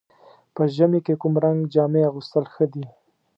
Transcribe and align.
په 0.55 0.63
ژمي 0.75 0.99
کې 1.05 1.13
کوم 1.21 1.33
رنګ 1.43 1.59
جامې 1.73 2.01
اغوستل 2.09 2.45
ښه 2.53 2.65
دي؟ 2.73 2.85